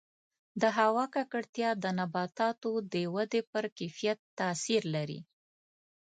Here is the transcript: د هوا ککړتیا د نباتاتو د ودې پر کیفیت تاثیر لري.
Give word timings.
د 0.61 0.63
هوا 0.77 1.05
ککړتیا 1.15 1.69
د 1.83 1.85
نباتاتو 1.99 2.71
د 2.93 2.95
ودې 3.15 3.41
پر 3.51 3.65
کیفیت 3.77 4.19
تاثیر 4.39 4.83
لري. 4.95 5.19